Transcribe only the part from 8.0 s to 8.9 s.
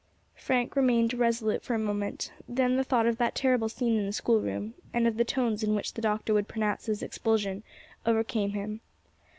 overcame him.